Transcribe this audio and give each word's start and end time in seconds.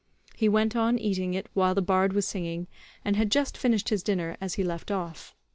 He 0.35 0.49
went 0.49 0.75
on 0.75 0.97
eating 0.97 1.35
it 1.35 1.47
while 1.53 1.75
the 1.75 1.81
bard 1.83 2.13
was 2.13 2.25
singing, 2.27 2.65
and 3.05 3.15
had 3.15 3.29
just 3.29 3.55
finished 3.55 3.89
his 3.89 4.01
dinner 4.01 4.35
as 4.41 4.55
he 4.55 4.63
left 4.63 4.89
off. 4.89 5.35